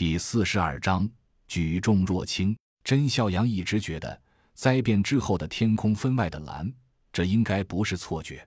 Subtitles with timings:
[0.00, 1.06] 第四十二章
[1.46, 2.56] 举重若轻。
[2.82, 4.18] 甄孝阳一直觉得
[4.54, 6.72] 灾变之后的天空分外的蓝，
[7.12, 8.42] 这应该不是错觉。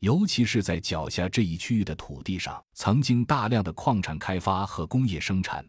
[0.00, 5.66] 尤其是在脚下这一区域的土地上，曾经大量的矿产开发和工业生产，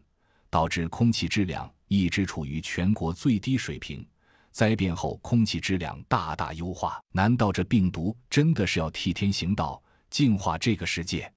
[0.50, 4.06] 导致空气质量一直处于全国最低水平。
[4.50, 7.00] 灾变后，空气质量大大优化。
[7.12, 11.32] 难道这病毒真的是要替天行道，净化这个世界？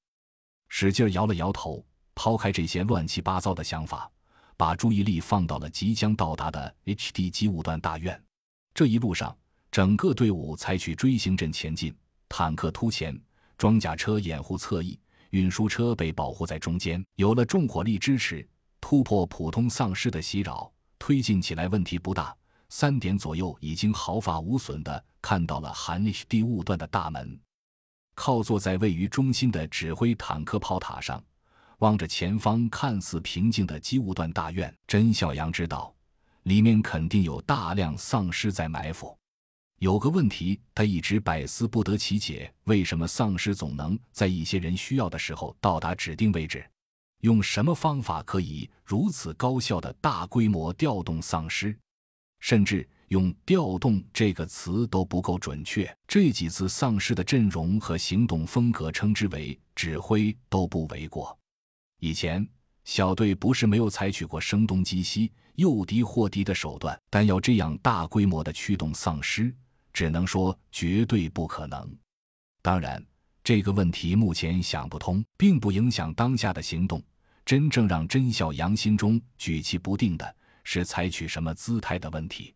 [0.67, 1.81] 使劲摇了摇头。
[2.17, 4.09] 抛开这些乱七八糟的想法，
[4.57, 8.19] 把注意力放到了即将到达的 HD 机务段大院。
[8.73, 9.37] 这一路上，
[9.69, 11.95] 整个队伍采取锥形阵前进，
[12.27, 13.15] 坦克突前，
[13.55, 17.05] 装甲车掩护侧翼，运输车被保护在中间。
[17.17, 18.45] 有了重火力支持，
[18.81, 22.35] 突破普通丧尸的袭扰，推进起来问题不大。
[22.69, 27.39] 三点左右，已经毫发无损地看到了韩 HD 务段的大门。
[28.15, 31.23] 靠坐在位于中心的指挥坦克炮塔上。
[31.79, 35.93] 望着前方看似平静的机务段大院，甄小阳知道，
[36.43, 39.15] 里面肯定有大量丧尸在埋伏。
[39.77, 46.65] 有个问题，他一直百思不得其解：为什么丧尸总能在一些人需要的时候到达指定位置？
[47.21, 51.77] 用什么方法可以如此高效的大规模调动丧尸？
[52.39, 55.95] 甚至用“调动”这个词都不够准确。
[56.07, 61.37] 这几次丧尸的阵容和行动风格，称之为指挥都不为过。
[61.99, 62.47] 以前
[62.83, 69.53] 小队不是没有采取过声东击西、诱敌惑敌的手段，但要这样大规模的驱动丧尸，
[69.91, 71.97] 只能说绝对不可能。
[72.61, 73.03] 当然，
[73.43, 77.01] 这个问题目前想不通，并不影响当下的行动。
[77.45, 82.53] 真正让甄孝阳心中举棋不定的是采取什么姿态的问题。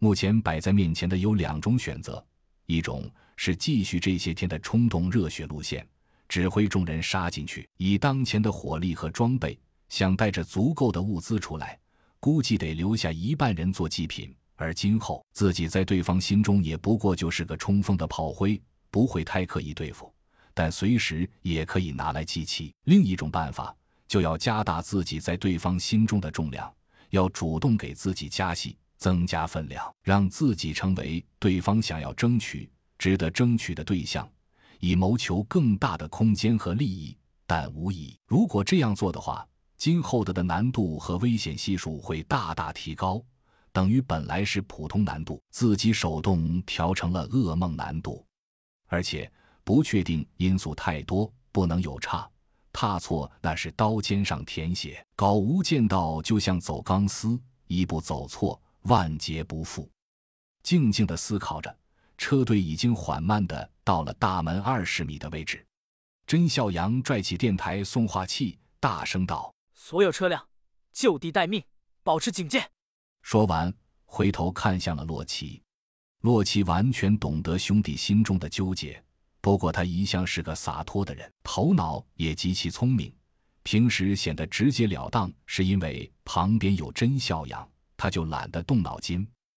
[0.00, 2.24] 目前摆在面前的有两种选择：
[2.66, 5.86] 一种是继续这些天的冲动热血路线。
[6.32, 11.78] 指挥众人杀进去，以当前的火力和装备，想带着足够的物资出来，
[12.18, 14.34] 估计得留下一半人做祭品。
[14.54, 18.58] 而今后自己在对方心中也不过就是个冲锋的炮灰，
[18.90, 20.10] 不会太刻意对付，
[20.54, 22.72] 但随时也可以拿来祭旗。
[22.84, 23.76] 另一种办法，
[24.08, 26.72] 就要加大自己在对方心中的重量，
[27.10, 34.26] 要主动给自己加戏，增加分量，让自己成为对方想要争取、值得争取的对象。
[34.84, 37.16] 以谋求更大的空间和利益，
[37.46, 43.22] 但无疑，如果这样做的话，今后的的难度和危险系数会大大提高，
[43.70, 48.26] 等于本来是普通难度，自己手动调成了噩梦难度，
[48.88, 49.30] 而且
[49.62, 52.28] 不确定因素太多，不能有差，
[52.72, 59.88] 踏错那是刀尖上舔血，搞无间道就像走钢丝，一步走错，万劫不复。
[60.64, 61.72] 静静的思考着。
[62.22, 65.66] 车队已经缓慢的到了大门二十米的位置，
[66.24, 70.40] 甄孝阳拽起电台送话器，大声道：“所有车辆
[70.92, 71.60] 就地待命，
[72.04, 72.64] 保持警戒。”
[73.22, 73.74] 说完，
[74.04, 75.60] 回头看向了洛奇。
[76.20, 79.02] 洛奇完全懂得兄弟心中的纠结，
[79.40, 83.12] 不过他一向是个洒脱的人，头脑也极其聪明，
[83.64, 89.26] 平时显得直截了当，是因为旁边有甄孝阳，他就懒得动脑筋。